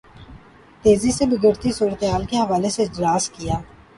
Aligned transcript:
تیزی 0.83 1.11
سے 1.17 1.23
بگڑتی 1.31 1.71
صورت 1.77 2.01
حال 2.11 2.23
کے 2.29 2.35
حوالے 2.37 2.69
سے 2.75 2.81
اجلاس 2.83 3.23
کیا 3.35 3.55